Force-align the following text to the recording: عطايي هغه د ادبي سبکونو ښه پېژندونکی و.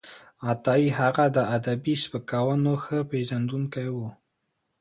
عطايي 0.51 0.87
هغه 0.99 1.25
د 1.35 1.37
ادبي 1.57 1.93
سبکونو 2.03 2.71
ښه 2.83 2.97
پېژندونکی 3.11 3.87
و. 3.95 3.97